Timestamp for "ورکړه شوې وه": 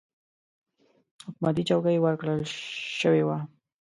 2.01-3.37